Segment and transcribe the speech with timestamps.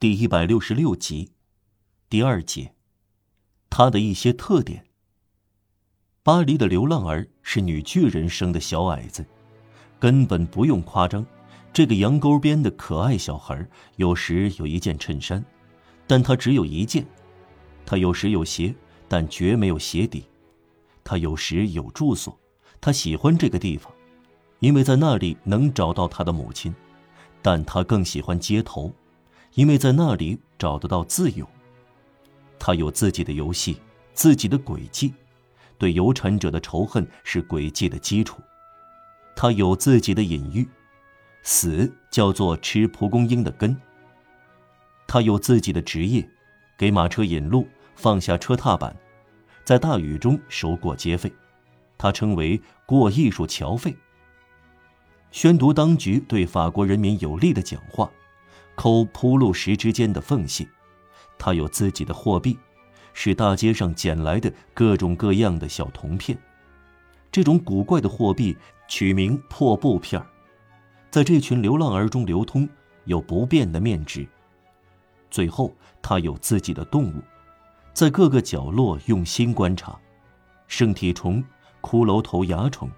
[0.00, 1.32] 第一百六十六集，
[2.08, 2.72] 第二节，
[3.68, 4.86] 他的一些特点。
[6.22, 9.26] 巴黎的流浪儿是女巨人生的小矮子，
[9.98, 11.26] 根本不用夸张。
[11.70, 15.44] 这个羊沟边的可爱小孩，有时有一件衬衫，
[16.06, 17.04] 但他只有一件；
[17.84, 18.74] 他有时有鞋，
[19.06, 20.22] 但绝没有鞋底；
[21.04, 22.40] 他有时有住所，
[22.80, 23.92] 他喜欢这个地方，
[24.60, 26.72] 因为在那里能找到他的母亲；
[27.42, 28.90] 但他更喜欢街头。
[29.54, 31.48] 因为在那里找得到自由。
[32.58, 33.80] 他有自己的游戏，
[34.12, 35.14] 自己的轨迹，
[35.78, 38.40] 对有产者的仇恨是轨迹的基础。
[39.34, 40.68] 他有自己的隐喻，
[41.42, 43.74] 死叫做吃蒲公英的根。
[45.06, 46.28] 他有自己的职业，
[46.76, 48.94] 给马车引路，放下车踏板，
[49.64, 51.32] 在大雨中收过街费，
[51.96, 53.96] 他称为过艺术桥费。
[55.30, 58.10] 宣读当局对法国人民有利的讲话。
[58.80, 60.66] 抠铺路石之间的缝隙，
[61.36, 62.58] 他有自己的货币，
[63.12, 66.38] 是大街上捡来的各种各样的小铜片。
[67.30, 68.56] 这种古怪的货币
[68.88, 70.26] 取名破布片儿，
[71.10, 72.66] 在这群流浪儿中流通，
[73.04, 74.26] 有不变的面值。
[75.30, 77.22] 最后，他有自己的动物，
[77.92, 80.00] 在各个角落用心观察：
[80.68, 81.44] 圣体虫、
[81.82, 82.90] 骷髅头蚜虫、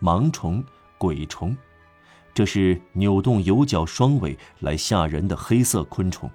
[0.00, 0.62] 盲虫、
[0.96, 1.56] 鬼虫。
[2.34, 6.28] 这是扭动有角双尾来吓人的黑色昆虫，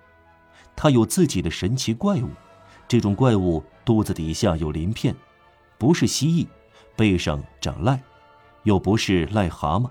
[0.73, 2.29] 它有自己的神奇怪物。
[2.87, 5.13] 这种怪物肚子底下有鳞片，
[5.77, 6.47] 不是蜥蜴，
[6.95, 7.99] 背上长癞，
[8.63, 9.89] 又不是癞蛤蟆。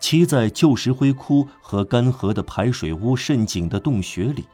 [0.00, 4.44] 栖在旧石灰窟和干涸的排水屋渗井的洞穴里，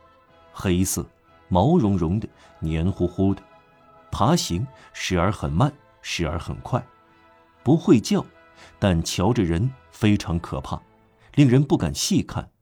[0.52, 1.04] 黑色，
[1.48, 2.28] 毛茸茸的，
[2.60, 3.42] 黏糊糊的，
[4.12, 5.72] 爬行时而很慢，
[6.02, 6.84] 时而很快，
[7.64, 8.24] 不会叫，
[8.78, 9.70] 但瞧着人。
[9.90, 10.80] 非常可怕，
[11.34, 12.52] 令人不敢细看。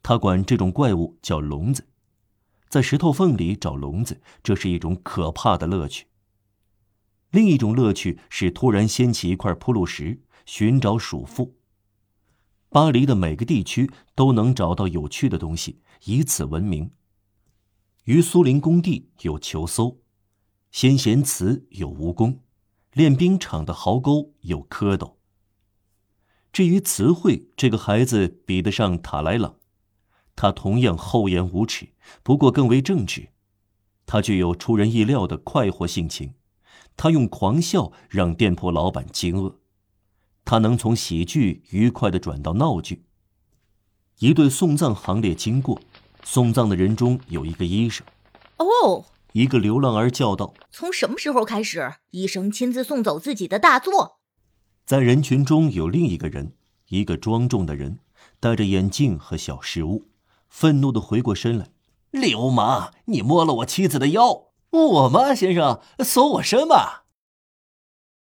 [0.00, 1.88] 他管这种怪物叫聋子，
[2.68, 6.06] 在石头缝里找聋子，这是一种可怕的乐趣。
[7.32, 11.56] 另一种乐趣是突然掀起一块铺路石，寻找鼠妇。
[12.68, 16.92] 巴黎的每个地区都能找到有趣的东西，以此闻名。
[18.04, 19.98] 于苏林工地有球搜，
[20.70, 22.38] 先贤祠有蜈蚣，
[22.92, 25.14] 练兵场的壕沟有蝌蚪。
[26.52, 29.54] 至于词汇，这个孩子比得上塔莱朗，
[30.36, 31.88] 他同样厚颜无耻，
[32.22, 33.30] 不过更为正直。
[34.04, 36.34] 他具有出人意料的快活性情，
[36.94, 39.54] 他用狂笑让店铺老板惊愕。
[40.44, 43.06] 他能从喜剧愉快的转到闹剧。
[44.18, 45.80] 一对送葬行列经过，
[46.22, 48.06] 送葬的人中有一个医生。
[48.58, 54.18] 哦，一个流浪儿叫道：“从什么时候开始，医生亲自送走自己的大作？”
[54.84, 56.52] 在人群中有另一个人，
[56.88, 57.98] 一个庄重的人，
[58.38, 60.08] 戴着眼镜和小饰物，
[60.48, 61.68] 愤怒的回过身来
[62.10, 64.48] ：“流氓，你摸了我妻子的腰！
[64.70, 65.80] 我吗，先生？
[66.04, 67.01] 搜我身吧！”